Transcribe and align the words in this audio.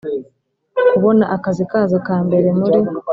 kubona 0.91 1.25
akazi 1.35 1.63
kazo 1.71 1.97
ka 2.07 2.17
mbere 2.25 2.47
muri 2.59 2.79